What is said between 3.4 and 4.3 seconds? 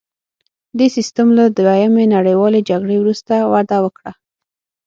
وده وکړه